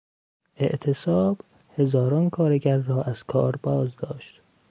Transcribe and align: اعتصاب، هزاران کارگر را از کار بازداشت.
اعتصاب، 0.55 1.37
هزاران 1.77 2.29
کارگر 2.29 2.77
را 2.77 3.03
از 3.03 3.23
کار 3.23 3.59
بازداشت. 3.63 4.41